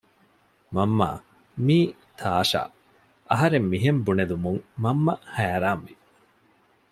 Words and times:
މަންމާ 0.75 1.09
މީ 1.65 1.77
ތާޝާ 2.19 2.61
އަހަރެން 3.29 3.67
މިހެން 3.71 3.99
ބުނެލުމުން 4.05 4.59
މަންމަ 4.83 5.13
ހައިރާންވި 5.35 5.93